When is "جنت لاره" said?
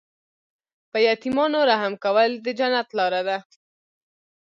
2.59-3.21